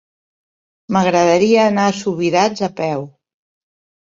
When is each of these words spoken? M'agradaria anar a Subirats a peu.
M'agradaria 0.95 1.67
anar 1.73 1.85
a 1.91 1.93
Subirats 1.99 2.67
a 2.69 2.71
peu. 2.81 3.07